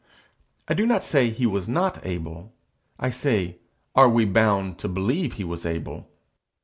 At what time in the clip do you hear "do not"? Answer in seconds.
0.73-1.03